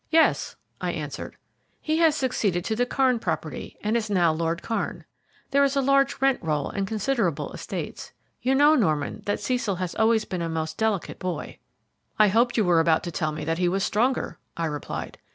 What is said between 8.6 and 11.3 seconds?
Norman, that Cecil has always been a most delicate